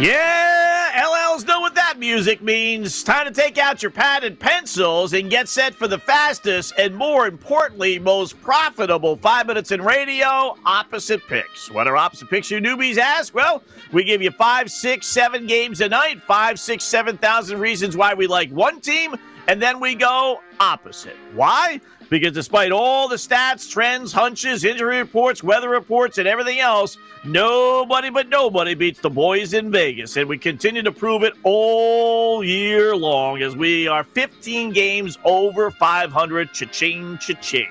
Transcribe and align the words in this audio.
Yeah, 0.00 0.92
LLs 0.94 1.44
know 1.44 1.58
what 1.58 1.74
that 1.74 1.98
music 1.98 2.40
means. 2.40 3.02
Time 3.02 3.26
to 3.26 3.32
take 3.32 3.58
out 3.58 3.82
your 3.82 3.90
pad 3.90 4.22
and 4.22 4.38
pencils 4.38 5.12
and 5.12 5.28
get 5.28 5.48
set 5.48 5.74
for 5.74 5.88
the 5.88 5.98
fastest 5.98 6.72
and, 6.78 6.94
more 6.94 7.26
importantly, 7.26 7.98
most 7.98 8.40
profitable 8.40 9.16
five 9.16 9.48
minutes 9.48 9.72
in 9.72 9.82
radio 9.82 10.56
opposite 10.64 11.20
picks. 11.26 11.68
What 11.72 11.88
are 11.88 11.96
opposite 11.96 12.30
picks, 12.30 12.48
you 12.48 12.60
newbies 12.60 12.96
ask? 12.96 13.34
Well, 13.34 13.64
we 13.90 14.04
give 14.04 14.22
you 14.22 14.30
five, 14.30 14.70
six, 14.70 15.08
seven 15.08 15.48
games 15.48 15.80
a 15.80 15.88
night, 15.88 16.22
five, 16.22 16.60
six, 16.60 16.84
seven 16.84 17.18
thousand 17.18 17.58
reasons 17.58 17.96
why 17.96 18.14
we 18.14 18.28
like 18.28 18.50
one 18.52 18.80
team, 18.80 19.16
and 19.48 19.60
then 19.60 19.80
we 19.80 19.96
go 19.96 20.40
opposite. 20.60 21.16
Why? 21.34 21.80
Because 22.10 22.32
despite 22.32 22.72
all 22.72 23.08
the 23.08 23.16
stats, 23.16 23.70
trends, 23.70 24.12
hunches, 24.12 24.64
injury 24.64 24.98
reports, 24.98 25.42
weather 25.42 25.68
reports, 25.68 26.18
and 26.18 26.26
everything 26.26 26.58
else, 26.58 26.96
nobody 27.24 28.08
but 28.08 28.28
nobody 28.28 28.74
beats 28.74 29.00
the 29.00 29.10
boys 29.10 29.52
in 29.52 29.70
Vegas. 29.70 30.16
And 30.16 30.28
we 30.28 30.38
continue 30.38 30.82
to 30.82 30.92
prove 30.92 31.22
it 31.22 31.34
all 31.42 32.42
year 32.42 32.96
long 32.96 33.42
as 33.42 33.56
we 33.56 33.88
are 33.88 34.04
15 34.04 34.72
games 34.72 35.18
over 35.24 35.70
500. 35.70 36.52
Cha-ching, 36.52 37.18
cha-ching. 37.18 37.68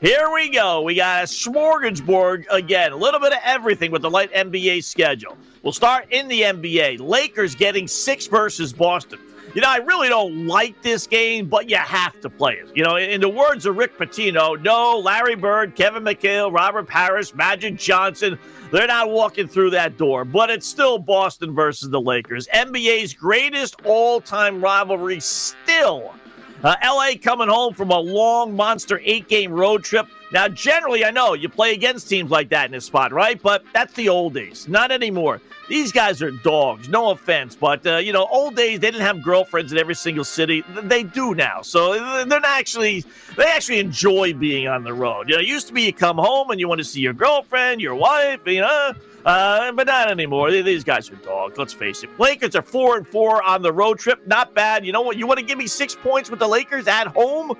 Here 0.00 0.30
we 0.32 0.50
go. 0.50 0.82
We 0.82 0.94
got 0.94 1.24
a 1.24 1.26
smorgasbord 1.26 2.44
again. 2.50 2.92
A 2.92 2.96
little 2.96 3.18
bit 3.18 3.32
of 3.32 3.40
everything 3.42 3.90
with 3.90 4.02
the 4.02 4.10
light 4.10 4.32
NBA 4.32 4.84
schedule. 4.84 5.36
We'll 5.62 5.72
start 5.72 6.12
in 6.12 6.28
the 6.28 6.42
NBA. 6.42 7.00
Lakers 7.00 7.54
getting 7.56 7.88
six 7.88 8.26
versus 8.26 8.72
Boston 8.72 9.18
you 9.54 9.60
know, 9.60 9.68
I 9.68 9.78
really 9.78 10.08
don't 10.08 10.46
like 10.46 10.80
this 10.82 11.06
game, 11.06 11.48
but 11.48 11.68
you 11.70 11.76
have 11.76 12.20
to 12.20 12.30
play 12.30 12.54
it. 12.54 12.70
You 12.74 12.84
know, 12.84 12.96
in 12.96 13.20
the 13.20 13.28
words 13.28 13.66
of 13.66 13.76
Rick 13.76 13.98
Pitino, 13.98 14.60
no, 14.62 14.98
Larry 14.98 15.34
Bird, 15.34 15.74
Kevin 15.74 16.04
McHale, 16.04 16.52
Robert 16.52 16.86
Parish, 16.86 17.34
Magic 17.34 17.76
Johnson, 17.76 18.38
they're 18.70 18.86
not 18.86 19.10
walking 19.10 19.48
through 19.48 19.70
that 19.70 19.96
door. 19.96 20.24
But 20.24 20.50
it's 20.50 20.66
still 20.66 20.98
Boston 20.98 21.54
versus 21.54 21.90
the 21.90 22.00
Lakers. 22.00 22.46
NBA's 22.48 23.14
greatest 23.14 23.76
all 23.84 24.20
time 24.20 24.62
rivalry 24.62 25.20
still. 25.20 26.14
Uh, 26.62 26.74
LA 26.84 27.10
coming 27.22 27.48
home 27.48 27.72
from 27.72 27.90
a 27.90 27.98
long 27.98 28.54
monster 28.56 29.00
eight 29.04 29.28
game 29.28 29.52
road 29.52 29.84
trip. 29.84 30.06
Now, 30.32 30.48
generally, 30.48 31.04
I 31.04 31.10
know 31.10 31.32
you 31.34 31.48
play 31.48 31.72
against 31.72 32.08
teams 32.08 32.30
like 32.30 32.50
that 32.50 32.66
in 32.66 32.72
this 32.72 32.84
spot, 32.84 33.12
right? 33.12 33.40
But 33.40 33.64
that's 33.72 33.94
the 33.94 34.08
old 34.08 34.34
days. 34.34 34.68
Not 34.68 34.90
anymore. 34.90 35.40
These 35.68 35.92
guys 35.92 36.20
are 36.20 36.30
dogs. 36.30 36.88
No 36.88 37.10
offense, 37.10 37.54
but 37.54 37.86
uh, 37.86 37.96
you 37.96 38.12
know, 38.12 38.26
old 38.26 38.56
days 38.56 38.80
they 38.80 38.90
didn't 38.90 39.06
have 39.06 39.22
girlfriends 39.22 39.72
in 39.72 39.78
every 39.78 39.94
single 39.94 40.24
city. 40.24 40.64
They 40.82 41.04
do 41.04 41.34
now, 41.34 41.62
so 41.62 41.92
they're 41.92 42.26
not 42.26 42.44
actually. 42.44 43.04
They 43.36 43.44
actually 43.44 43.78
enjoy 43.78 44.34
being 44.34 44.66
on 44.66 44.82
the 44.82 44.92
road. 44.92 45.28
You 45.28 45.36
know, 45.36 45.40
it 45.40 45.46
used 45.46 45.68
to 45.68 45.72
be 45.72 45.82
you 45.82 45.92
come 45.92 46.18
home 46.18 46.50
and 46.50 46.58
you 46.58 46.68
want 46.68 46.78
to 46.78 46.84
see 46.84 47.00
your 47.00 47.12
girlfriend, 47.12 47.80
your 47.80 47.94
wife, 47.94 48.40
you 48.46 48.60
know. 48.60 48.92
Uh, 49.28 49.70
but 49.72 49.86
not 49.86 50.10
anymore. 50.10 50.50
These 50.50 50.84
guys 50.84 51.10
are 51.10 51.16
dogs. 51.16 51.58
Let's 51.58 51.74
face 51.74 52.02
it. 52.02 52.08
Lakers 52.18 52.56
are 52.56 52.62
four 52.62 52.96
and 52.96 53.06
four 53.06 53.42
on 53.42 53.60
the 53.60 53.70
road 53.70 53.98
trip. 53.98 54.26
Not 54.26 54.54
bad. 54.54 54.86
You 54.86 54.92
know 54.92 55.02
what? 55.02 55.18
You 55.18 55.26
want 55.26 55.38
to 55.38 55.44
give 55.44 55.58
me 55.58 55.66
six 55.66 55.94
points 55.94 56.30
with 56.30 56.38
the 56.38 56.48
Lakers 56.48 56.88
at 56.88 57.08
home? 57.08 57.52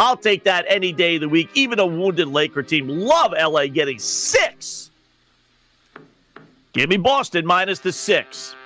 I'll 0.00 0.16
take 0.16 0.42
that 0.42 0.64
any 0.66 0.92
day 0.92 1.14
of 1.14 1.20
the 1.20 1.28
week. 1.28 1.48
Even 1.54 1.78
a 1.78 1.86
wounded 1.86 2.26
Laker 2.26 2.64
team 2.64 2.88
love 2.88 3.34
LA 3.40 3.68
getting 3.68 4.00
six. 4.00 4.90
Give 6.72 6.90
me 6.90 6.96
Boston 6.96 7.46
minus 7.46 7.78
the 7.78 7.92
six. 7.92 8.56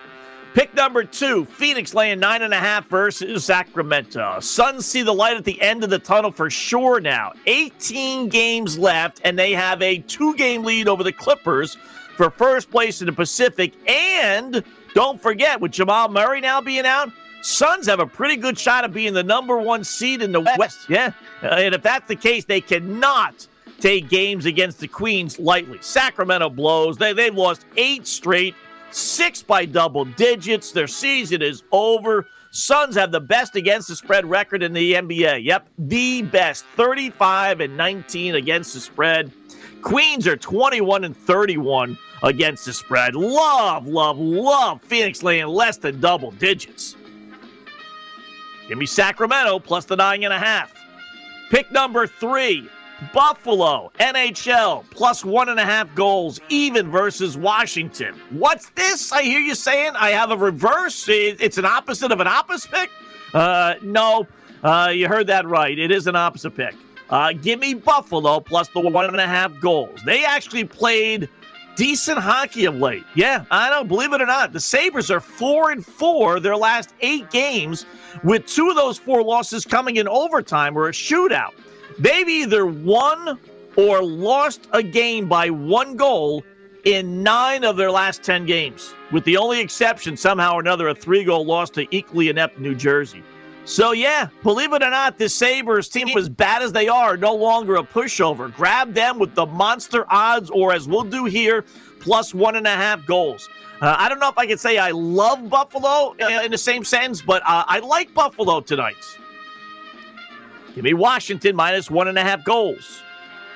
Pick 0.57 0.73
number 0.73 1.05
two, 1.05 1.45
Phoenix 1.45 1.93
laying 1.93 2.19
nine 2.19 2.41
and 2.41 2.55
a 2.55 2.57
half 2.57 2.89
versus 2.89 3.45
Sacramento. 3.45 4.41
Suns 4.41 4.87
see 4.87 5.03
the 5.03 5.13
light 5.13 5.37
at 5.37 5.45
the 5.45 5.61
end 5.61 5.85
of 5.85 5.91
the 5.91 5.99
tunnel 5.99 6.33
for 6.33 6.49
sure 6.49 6.99
now. 6.99 7.35
18 7.45 8.31
games 8.31 8.79
left, 8.79 9.21
and 9.23 9.39
they 9.39 9.53
have 9.53 9.83
a 9.83 9.99
two 9.99 10.35
game 10.37 10.65
lead 10.65 10.89
over 10.89 11.05
the 11.05 11.13
Clippers 11.13 11.77
for 12.17 12.31
first 12.31 12.71
place 12.71 13.03
in 13.03 13.07
the 13.07 13.13
Pacific. 13.13 13.75
And 13.87 14.65
don't 14.95 15.21
forget, 15.21 15.61
with 15.61 15.73
Jamal 15.73 16.09
Murray 16.09 16.41
now 16.41 16.63
being 16.63 16.87
out, 16.87 17.11
Suns 17.43 17.87
have 17.87 18.01
a 18.01 18.07
pretty 18.07 18.37
good 18.37 18.59
shot 18.59 18.87
of 18.87 18.95
being 18.95 19.13
the 19.13 19.23
number 19.23 19.59
one 19.59 19.85
seed 19.85 20.23
in 20.23 20.33
the 20.33 20.41
West. 20.41 20.89
Yeah. 20.89 21.13
Uh, 21.43 21.49
and 21.49 21.75
if 21.75 21.83
that's 21.83 22.09
the 22.09 22.17
case, 22.17 22.47
they 22.47 22.63
cannot 22.63 23.47
take 23.79 24.09
games 24.09 24.47
against 24.47 24.81
the 24.81 24.89
Queens 24.89 25.39
lightly. 25.39 25.77
Sacramento 25.83 26.49
blows. 26.49 26.97
They, 26.97 27.13
they've 27.13 27.35
lost 27.35 27.67
eight 27.77 28.07
straight, 28.07 28.55
six 28.91 29.43
by 29.43 29.65
double 29.65 30.05
digits. 30.05 30.73
Their 30.73 30.87
season 30.87 31.43
is 31.43 31.63
over. 31.73 32.27
Suns 32.51 32.95
have 32.97 33.13
the 33.13 33.21
best 33.21 33.55
against 33.57 33.89
the 33.89 33.97
spread 33.97 34.25
record 34.25 34.63
in 34.63 34.73
the 34.73 34.95
NBA. 34.95 35.45
Yep, 35.45 35.69
the 35.79 36.23
best 36.23 36.65
35 36.77 37.61
and 37.61 37.77
19 37.77 38.35
against 38.37 38.75
the 38.75 38.81
spread. 38.81 39.31
Queens 39.83 40.27
are 40.27 40.37
21 40.37 41.05
and 41.05 41.17
31 41.17 41.99
against 42.23 42.65
the 42.65 42.73
spread. 42.73 43.15
Love, 43.15 43.87
love, 43.87 44.19
love 44.19 44.81
Phoenix 44.83 45.23
laying 45.23 45.47
less 45.47 45.77
than 45.77 46.01
double 46.01 46.31
digits. 46.33 46.97
Give 48.69 48.79
me 48.79 48.87
Sacramento 48.87 49.59
plus 49.61 49.85
the 49.85 49.97
nine 49.97 50.25
and 50.25 50.33
a 50.33 50.39
half. 50.39 50.73
Pick 51.51 51.71
number 51.71 52.07
three. 52.07 52.69
Buffalo, 53.13 53.93
NHL, 54.01 54.85
plus 54.91 55.25
one 55.25 55.49
and 55.49 55.61
a 55.61 55.65
half 55.65 55.95
goals, 55.95 56.41
even 56.49 56.91
versus 56.91 57.37
Washington. 57.37 58.15
What's 58.31 58.71
this? 58.71 59.13
I 59.13 59.23
hear 59.23 59.41
you 59.41 59.55
saying 59.55 59.93
I 59.97 60.11
have 60.11 60.31
a 60.31 60.37
reverse. 60.37 61.07
It's 61.09 61.59
an 61.59 61.67
opposite 61.67 62.11
of 62.11 62.21
an 62.21 62.27
opposite 62.27 62.71
pick? 62.71 62.91
Uh, 63.35 63.75
no, 63.83 64.27
uh, 64.63 64.91
you 64.95 65.09
heard 65.09 65.27
that 65.27 65.47
right. 65.47 65.79
It 65.79 65.91
is 65.91 66.07
an 66.07 66.17
opposite 66.17 66.57
pick. 66.57 66.75
Uh, 67.11 67.33
give 67.33 67.61
me 67.61 67.75
Buffalo 67.75 68.41
plus 68.41 68.69
the 68.69 68.81
one 68.81 69.05
and 69.05 69.21
a 69.21 69.27
half 69.27 69.59
goals. 69.61 70.01
They 70.05 70.25
actually 70.25 70.65
played 70.65 71.29
decent 71.77 72.19
hockey 72.19 72.65
of 72.65 72.77
late. 72.77 73.05
Yeah, 73.15 73.45
I 73.51 73.71
know. 73.71 73.85
Believe 73.85 74.13
it 74.13 74.21
or 74.21 74.27
not, 74.27 74.53
the 74.53 74.61
Sabres 74.61 75.11
are 75.11 75.21
four 75.21 75.71
and 75.71 75.85
four 75.85 76.41
their 76.41 76.57
last 76.57 76.95
eight 77.01 77.31
games, 77.31 77.87
with 78.25 78.47
two 78.47 78.71
of 78.71 78.77
those 78.77 78.99
four 78.99 79.23
losses 79.23 79.65
coming 79.65 79.97
in 79.97 80.09
overtime 80.09 80.77
or 80.77 80.89
a 80.89 80.93
shootout. 80.93 81.53
They've 81.99 82.29
either 82.29 82.67
won 82.67 83.39
or 83.77 84.03
lost 84.03 84.69
a 84.73 84.83
game 84.83 85.29
by 85.29 85.51
one 85.51 85.97
goal 85.97 86.45
in 86.85 87.23
nine 87.23 87.65
of 87.65 87.77
their 87.77 87.91
last 87.91 88.23
10 88.23 88.47
games, 88.47 88.95
with 89.13 89.25
the 89.25 89.37
only 89.37 89.61
exception, 89.61 90.17
somehow 90.17 90.55
or 90.55 90.61
another, 90.61 90.89
a 90.89 90.95
three 90.95 91.25
goal 91.25 91.45
loss 91.45 91.69
to 91.71 91.87
equally 91.95 92.29
inept 92.29 92.59
New 92.59 92.75
Jersey. 92.75 93.23
So, 93.65 93.91
yeah, 93.91 94.29
believe 94.45 94.73
it 94.73 94.83
or 94.83 94.91
not, 94.91 95.19
this 95.19 95.35
Sabres 95.35 95.89
team, 95.89 96.17
as 96.17 96.29
bad 96.29 96.63
as 96.63 96.71
they 96.71 96.87
are, 96.87 97.17
no 97.17 97.35
longer 97.35 97.75
a 97.77 97.83
pushover. 97.83 98.55
Grab 98.55 98.95
them 98.95 99.19
with 99.19 99.35
the 99.35 99.45
monster 99.45 100.07
odds, 100.09 100.51
or 100.51 100.73
as 100.73 100.87
we'll 100.87 101.03
do 101.03 101.25
here, 101.25 101.65
plus 101.99 102.33
one 102.33 102.55
and 102.55 102.67
a 102.67 102.71
half 102.71 103.05
goals. 103.05 103.49
Uh, 103.81 103.97
I 103.99 104.09
don't 104.09 104.21
know 104.21 104.29
if 104.29 104.39
I 104.39 104.47
can 104.47 104.57
say 104.57 104.79
I 104.79 104.93
love 104.93 105.51
Buffalo 105.51 106.15
in 106.45 106.53
the 106.53 106.59
same 106.59 106.85
sense, 106.85 107.21
but 107.21 107.43
uh, 107.43 107.65
I 107.67 107.81
like 107.81 108.15
Buffalo 108.15 108.61
tonight. 108.61 108.95
Give 110.77 110.85
me 110.85 110.93
Washington 110.93 111.57
minus 111.57 111.91
one 111.91 112.07
and 112.07 112.19
a 112.19 112.23
half 112.23 112.45
goals. 112.45 113.01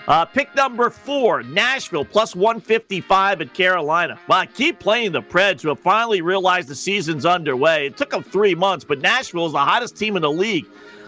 Uh, 0.08 0.24
pick 0.24 0.54
number 0.54 0.88
four, 0.88 1.42
Nashville 1.42 2.06
plus 2.06 2.34
155 2.34 3.42
at 3.42 3.52
Carolina. 3.52 4.18
Well, 4.26 4.46
keep 4.54 4.78
playing 4.78 5.12
the 5.12 5.20
Preds, 5.20 5.60
who 5.60 5.68
have 5.68 5.80
finally 5.80 6.22
realized 6.22 6.68
the 6.68 6.74
season's 6.74 7.26
underway. 7.26 7.88
It 7.88 7.98
took 7.98 8.08
them 8.08 8.22
three 8.22 8.54
months, 8.54 8.86
but 8.86 9.02
Nashville 9.02 9.44
is 9.44 9.52
the 9.52 9.58
hottest 9.58 9.98
team 9.98 10.16
in 10.16 10.22
the 10.22 10.30
league. 10.30 10.64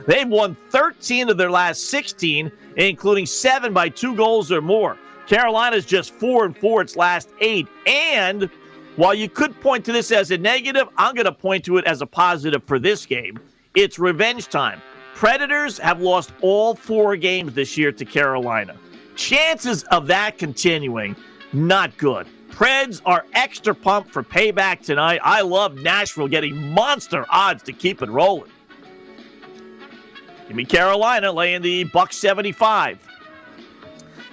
They've 0.06 0.28
won 0.28 0.54
13 0.68 1.30
of 1.30 1.38
their 1.38 1.50
last 1.50 1.88
16, 1.88 2.52
including 2.76 3.24
seven 3.24 3.72
by 3.72 3.88
two 3.88 4.14
goals 4.14 4.52
or 4.52 4.60
more. 4.60 4.98
Carolina's 5.26 5.86
just 5.86 6.12
four 6.12 6.44
and 6.44 6.54
four 6.54 6.82
its 6.82 6.94
last 6.94 7.30
eight. 7.40 7.68
And 7.86 8.50
while 8.96 9.14
you 9.14 9.30
could 9.30 9.58
point 9.62 9.86
to 9.86 9.92
this 9.92 10.12
as 10.12 10.30
a 10.30 10.36
negative, 10.36 10.88
I'm 10.98 11.14
going 11.14 11.24
to 11.24 11.32
point 11.32 11.64
to 11.64 11.78
it 11.78 11.86
as 11.86 12.02
a 12.02 12.06
positive 12.06 12.62
for 12.64 12.78
this 12.78 13.06
game. 13.06 13.40
It's 13.74 13.98
revenge 13.98 14.48
time. 14.48 14.82
Predators 15.14 15.78
have 15.78 16.00
lost 16.00 16.32
all 16.40 16.74
four 16.74 17.16
games 17.16 17.54
this 17.54 17.76
year 17.76 17.92
to 17.92 18.04
Carolina. 18.04 18.76
Chances 19.14 19.84
of 19.84 20.06
that 20.08 20.38
continuing, 20.38 21.14
not 21.52 21.96
good. 21.96 22.26
Preds 22.50 23.00
are 23.06 23.24
extra 23.32 23.74
pumped 23.74 24.10
for 24.10 24.22
payback 24.22 24.80
tonight. 24.80 25.20
I 25.22 25.42
love 25.42 25.76
Nashville 25.76 26.28
getting 26.28 26.72
monster 26.72 27.24
odds 27.30 27.62
to 27.64 27.72
keep 27.72 28.02
it 28.02 28.10
rolling. 28.10 28.50
Give 30.48 30.56
me 30.56 30.64
Carolina 30.64 31.32
laying 31.32 31.62
the 31.62 31.84
buck 31.84 32.12
75. 32.12 32.98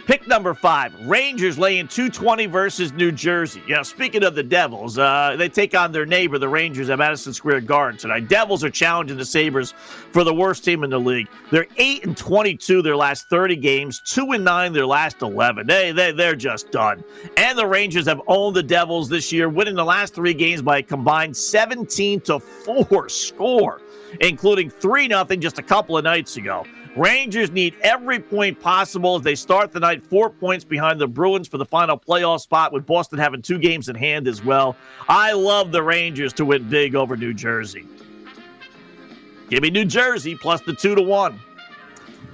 Pick 0.09 0.27
number 0.27 0.55
five, 0.55 0.91
Rangers 1.07 1.59
laying 1.59 1.87
220 1.87 2.47
versus 2.47 2.91
New 2.93 3.11
Jersey. 3.11 3.61
You 3.67 3.75
know, 3.75 3.83
speaking 3.83 4.23
of 4.23 4.33
the 4.33 4.41
Devils, 4.41 4.97
uh, 4.97 5.35
they 5.37 5.49
take 5.49 5.75
on 5.75 5.91
their 5.91 6.07
neighbor, 6.07 6.39
the 6.39 6.49
Rangers, 6.49 6.89
at 6.89 6.97
Madison 6.97 7.31
Square 7.31 7.61
Garden 7.61 7.99
tonight. 7.99 8.27
Devils 8.27 8.63
are 8.63 8.71
challenging 8.71 9.17
the 9.17 9.25
Sabres 9.25 9.75
for 10.11 10.23
the 10.23 10.33
worst 10.33 10.65
team 10.65 10.83
in 10.83 10.89
the 10.89 10.99
league. 10.99 11.27
They're 11.51 11.67
8 11.77 12.05
and 12.05 12.17
22 12.17 12.81
their 12.81 12.95
last 12.95 13.29
30 13.29 13.55
games, 13.57 13.99
2 13.99 14.31
and 14.31 14.43
9 14.43 14.73
their 14.73 14.87
last 14.87 15.21
11. 15.21 15.67
They, 15.67 15.91
they, 15.91 16.11
they're 16.11 16.35
just 16.35 16.71
done. 16.71 17.03
And 17.37 17.55
the 17.55 17.67
Rangers 17.67 18.07
have 18.07 18.19
owned 18.25 18.55
the 18.55 18.63
Devils 18.63 19.09
this 19.09 19.31
year, 19.31 19.47
winning 19.47 19.75
the 19.75 19.85
last 19.85 20.15
three 20.15 20.33
games 20.33 20.63
by 20.63 20.79
a 20.79 20.81
combined 20.81 21.37
17 21.37 22.21
to 22.21 22.39
4 22.39 23.09
score, 23.09 23.79
including 24.21 24.71
3 24.71 25.07
0 25.07 25.23
just 25.37 25.59
a 25.59 25.63
couple 25.63 25.99
of 25.99 26.03
nights 26.03 26.35
ago. 26.35 26.65
Rangers 26.95 27.51
need 27.51 27.75
every 27.81 28.19
point 28.19 28.59
possible 28.59 29.15
as 29.15 29.21
they 29.21 29.35
start 29.35 29.71
the 29.71 29.79
night 29.79 29.98
four 29.99 30.29
points 30.29 30.63
behind 30.63 30.99
the 30.99 31.07
Bruins 31.07 31.47
for 31.47 31.57
the 31.57 31.65
final 31.65 31.97
playoff 31.97 32.41
spot, 32.41 32.71
with 32.73 32.85
Boston 32.85 33.19
having 33.19 33.41
two 33.41 33.57
games 33.57 33.89
in 33.89 33.95
hand 33.95 34.27
as 34.27 34.43
well. 34.43 34.75
I 35.07 35.33
love 35.33 35.71
the 35.71 35.83
Rangers 35.83 36.33
to 36.33 36.45
win 36.45 36.69
big 36.69 36.95
over 36.95 37.15
New 37.17 37.33
Jersey. 37.33 37.85
Give 39.49 39.63
me 39.63 39.69
New 39.69 39.85
Jersey 39.85 40.35
plus 40.35 40.61
the 40.61 40.73
two 40.73 40.95
to 40.95 41.01
one. 41.01 41.39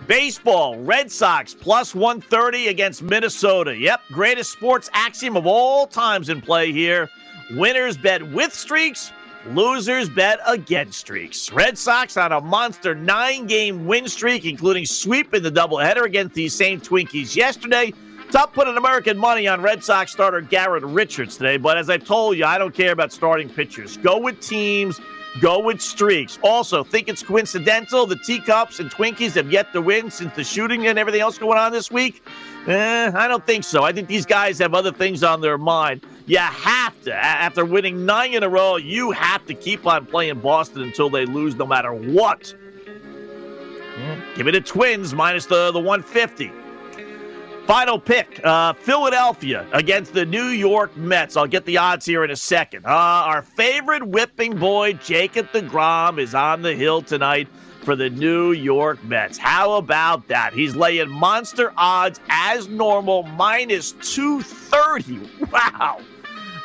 Baseball, 0.07 0.77
Red 0.79 1.11
Sox 1.11 1.53
plus 1.55 1.95
130 1.95 2.67
against 2.67 3.01
Minnesota. 3.01 3.75
Yep, 3.75 4.01
greatest 4.11 4.51
sports 4.51 4.89
axiom 4.93 5.35
of 5.35 5.47
all 5.47 5.87
times 5.87 6.29
in 6.29 6.41
play 6.41 6.71
here. 6.71 7.09
Winners 7.51 7.97
bet 7.97 8.21
with 8.31 8.53
streaks, 8.53 9.11
losers 9.47 10.09
bet 10.09 10.39
against 10.47 10.99
streaks. 10.99 11.51
Red 11.51 11.77
Sox 11.77 12.17
on 12.17 12.31
a 12.31 12.41
monster 12.41 12.95
nine 12.95 13.45
game 13.45 13.85
win 13.85 14.07
streak, 14.07 14.45
including 14.45 14.85
sweeping 14.85 15.43
the 15.43 15.51
doubleheader 15.51 16.03
against 16.03 16.35
these 16.35 16.53
same 16.53 16.79
Twinkies 16.81 17.35
yesterday. 17.35 17.93
Tough 18.31 18.53
putting 18.53 18.75
American 18.75 19.17
money 19.17 19.47
on 19.47 19.61
Red 19.61 19.83
Sox 19.83 20.11
starter 20.11 20.41
Garrett 20.41 20.83
Richards 20.83 21.37
today, 21.37 21.57
but 21.57 21.77
as 21.77 21.89
I've 21.89 22.05
told 22.05 22.37
you, 22.37 22.45
I 22.45 22.57
don't 22.57 22.73
care 22.73 22.91
about 22.91 23.11
starting 23.11 23.49
pitchers. 23.49 23.97
Go 23.97 24.17
with 24.17 24.39
teams 24.39 24.99
Go 25.41 25.59
with 25.59 25.81
streaks. 25.81 26.39
Also, 26.43 26.81
think 26.83 27.09
it's 27.09 27.21
coincidental 27.21 28.05
the 28.05 28.15
teacups 28.15 28.79
and 28.79 28.89
Twinkies 28.89 29.33
have 29.33 29.51
yet 29.51 29.73
to 29.73 29.81
win 29.81 30.09
since 30.09 30.33
the 30.33 30.45
shooting 30.45 30.87
and 30.87 30.97
everything 30.97 31.19
else 31.19 31.37
going 31.37 31.59
on 31.59 31.73
this 31.73 31.91
week? 31.91 32.23
Eh, 32.67 33.11
I 33.13 33.27
don't 33.27 33.45
think 33.45 33.65
so. 33.65 33.83
I 33.83 33.91
think 33.91 34.07
these 34.07 34.25
guys 34.25 34.57
have 34.59 34.73
other 34.73 34.93
things 34.93 35.23
on 35.23 35.41
their 35.41 35.57
mind. 35.57 36.05
You 36.27 36.39
have 36.39 36.99
to. 37.03 37.13
After 37.13 37.65
winning 37.65 38.05
nine 38.05 38.33
in 38.33 38.43
a 38.43 38.49
row, 38.49 38.77
you 38.77 39.11
have 39.11 39.45
to 39.45 39.53
keep 39.53 39.85
on 39.85 40.05
playing 40.05 40.39
Boston 40.39 40.81
until 40.81 41.09
they 41.09 41.25
lose 41.25 41.55
no 41.55 41.67
matter 41.67 41.93
what. 41.93 42.53
Give 44.35 44.45
me 44.45 44.51
the 44.51 44.61
Twins 44.61 45.13
minus 45.13 45.45
the, 45.45 45.71
the 45.71 45.79
150. 45.79 46.51
Final 47.67 47.99
pick 47.99 48.39
uh, 48.43 48.73
Philadelphia 48.73 49.65
against 49.71 50.13
the 50.13 50.25
New 50.25 50.47
York 50.47 50.95
Mets. 50.97 51.35
I'll 51.35 51.47
get 51.47 51.65
the 51.65 51.77
odds 51.77 52.05
here 52.05 52.23
in 52.23 52.29
a 52.29 52.35
second. 52.35 52.85
Uh, 52.85 52.89
our 52.89 53.41
favorite 53.41 54.05
whipping 54.07 54.55
boy, 54.57 54.93
Jacob 54.93 55.51
DeGrom, 55.51 56.19
is 56.19 56.35
on 56.35 56.61
the 56.61 56.75
hill 56.75 57.01
tonight 57.01 57.47
for 57.81 57.95
the 57.95 58.09
New 58.09 58.51
York 58.51 59.03
Mets. 59.03 59.37
How 59.37 59.73
about 59.73 60.27
that? 60.27 60.53
He's 60.53 60.75
laying 60.75 61.09
monster 61.09 61.73
odds 61.77 62.19
as 62.29 62.67
normal, 62.67 63.23
minus 63.23 63.93
230. 63.93 65.29
Wow. 65.51 66.01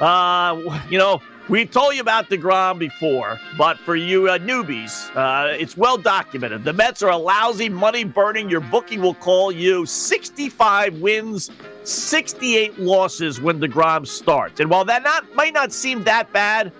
Uh, 0.00 0.80
you 0.88 0.98
know, 0.98 1.20
We've 1.50 1.68
told 1.68 1.96
you 1.96 2.00
about 2.00 2.30
DeGrom 2.30 2.78
before, 2.78 3.40
but 3.58 3.76
for 3.78 3.96
you 3.96 4.28
uh, 4.28 4.38
newbies, 4.38 5.10
uh, 5.16 5.48
it's 5.48 5.76
well 5.76 5.98
documented. 5.98 6.62
The 6.62 6.72
Mets 6.72 7.02
are 7.02 7.10
a 7.10 7.16
lousy, 7.16 7.68
money 7.68 8.04
burning, 8.04 8.48
your 8.48 8.60
bookie 8.60 8.98
will 8.98 9.14
call 9.14 9.50
you 9.50 9.84
65 9.84 11.00
wins, 11.00 11.50
68 11.82 12.78
losses 12.78 13.40
when 13.40 13.58
DeGrom 13.58 14.06
starts. 14.06 14.60
And 14.60 14.70
while 14.70 14.84
that 14.84 15.02
not 15.02 15.34
might 15.34 15.52
not 15.52 15.72
seem 15.72 16.04
that 16.04 16.32
bad, 16.32 16.72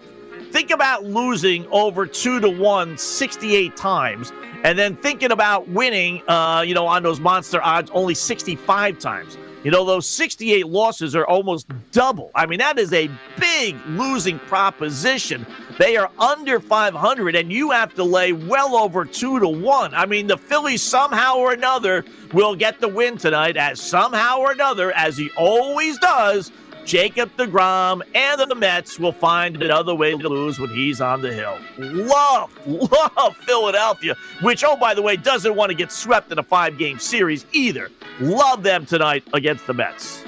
think 0.53 0.71
about 0.71 1.03
losing 1.03 1.67
over 1.73 2.07
two 2.07 2.39
to 2.39 2.49
one 2.49 2.97
68 2.97 3.77
times 3.77 4.33
and 4.63 4.79
then 4.79 4.95
thinking 4.95 5.33
about 5.33 5.67
winning, 5.67 6.23
uh, 6.29 6.63
you 6.65 6.75
know, 6.75 6.87
on 6.87 7.03
those 7.03 7.19
monster 7.19 7.61
odds 7.61 7.91
only 7.93 8.15
65 8.15 9.01
times. 9.01 9.37
You 9.63 9.71
know, 9.71 9.85
those 9.85 10.07
68 10.07 10.67
losses 10.67 11.15
are 11.15 11.27
almost 11.27 11.67
double. 11.93 12.31
I 12.35 12.47
mean, 12.47 12.61
that 12.61 12.79
is 12.79 12.95
a 12.95 13.11
big 13.39 13.77
losing 13.89 14.39
proposition. 14.39 15.45
They 15.79 15.99
are 15.99 16.11
under 16.19 16.61
500, 16.61 17.37
and 17.37 17.53
you 17.53 17.71
have 17.71 17.95
to 17.97 18.05
lay 18.05 18.33
well 18.33 18.75
over 18.75 19.05
two 19.05 19.39
to 19.39 19.49
one. 19.49 19.95
I 19.95 20.07
mean, 20.07 20.29
the 20.29 20.39
Phillies 20.39 20.83
somehow 20.83 21.37
or 21.37 21.53
another 21.53 22.07
will 22.33 22.57
get 22.57 22.81
the 22.81 22.89
win 22.89 23.19
tonight, 23.19 23.59
as 23.59 23.81
somehow 23.83 24.39
or 24.39 24.53
another, 24.53 24.93
as 24.93 25.19
he 25.19 25.31
always 25.37 25.99
does, 25.99 26.51
Jacob 26.85 27.31
DeGrom 27.37 28.03
and 28.15 28.41
the 28.41 28.55
Mets 28.55 28.99
will 28.99 29.13
find 29.13 29.63
another 29.63 29.95
way 29.95 30.17
to 30.17 30.29
lose 30.29 30.59
when 30.59 30.71
he's 30.71 31.01
on 31.01 31.23
the 31.23 31.33
hill. 31.33 31.59
Love, 31.79 32.51
love 32.67 33.37
Philadelphia, 33.39 34.17
which, 34.43 34.65
oh, 34.65 34.77
by 34.77 34.95
the 34.95 35.03
way, 35.03 35.17
doesn't 35.17 35.55
want 35.55 35.71
to 35.71 35.75
get 35.75 35.93
swept 35.93 36.33
in 36.33 36.39
a 36.39 36.43
five 36.43 36.79
game 36.79 36.99
series 36.99 37.47
either. 37.53 37.91
Love 38.21 38.63
them 38.63 38.87
tonight 38.87 39.23
against 39.35 39.67
the 39.67 39.75
Mets. 39.75 40.25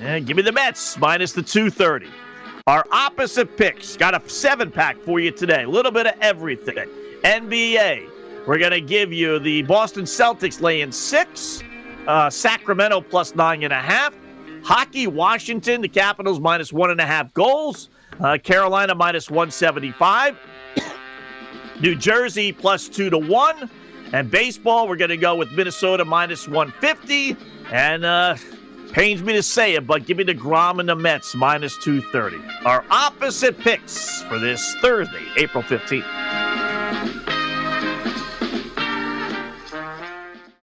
And 0.00 0.26
give 0.26 0.36
me 0.36 0.42
the 0.42 0.52
Mets 0.52 0.98
minus 0.98 1.32
the 1.32 1.42
230. 1.42 2.08
Our 2.66 2.84
opposite 2.90 3.56
picks 3.56 3.96
got 3.96 4.14
a 4.14 4.28
seven 4.28 4.70
pack 4.70 4.98
for 4.98 5.20
you 5.20 5.30
today. 5.30 5.64
A 5.64 5.68
little 5.68 5.92
bit 5.92 6.06
of 6.06 6.14
everything. 6.20 6.88
NBA, 7.22 8.10
we're 8.46 8.58
going 8.58 8.72
to 8.72 8.80
give 8.80 9.12
you 9.12 9.38
the 9.38 9.62
Boston 9.62 10.04
Celtics 10.04 10.60
laying 10.60 10.92
six, 10.92 11.62
uh, 12.06 12.28
Sacramento 12.28 13.00
plus 13.00 13.34
nine 13.34 13.62
and 13.62 13.72
a 13.72 13.80
half. 13.80 14.14
Hockey, 14.66 15.06
Washington, 15.06 15.80
the 15.80 15.88
Capitals 15.88 16.40
minus 16.40 16.72
one 16.72 16.90
and 16.90 17.00
a 17.00 17.06
half 17.06 17.32
goals. 17.34 17.88
Uh, 18.18 18.36
Carolina 18.36 18.96
minus 18.96 19.30
175. 19.30 20.36
New 21.80 21.94
Jersey 21.94 22.50
plus 22.50 22.88
two 22.88 23.08
to 23.08 23.16
one. 23.16 23.70
And 24.12 24.28
baseball, 24.28 24.88
we're 24.88 24.96
going 24.96 25.10
to 25.10 25.16
go 25.16 25.36
with 25.36 25.52
Minnesota 25.52 26.04
minus 26.04 26.48
150. 26.48 27.36
And 27.70 28.04
uh, 28.04 28.36
pains 28.90 29.22
me 29.22 29.34
to 29.34 29.42
say 29.44 29.74
it, 29.74 29.86
but 29.86 30.04
give 30.04 30.16
me 30.16 30.24
the 30.24 30.34
Grom 30.34 30.80
and 30.80 30.88
the 30.88 30.96
Mets 30.96 31.36
minus 31.36 31.78
230. 31.84 32.42
Our 32.64 32.84
opposite 32.90 33.56
picks 33.60 34.22
for 34.22 34.40
this 34.40 34.74
Thursday, 34.82 35.22
April 35.36 35.62
15th. 35.62 36.45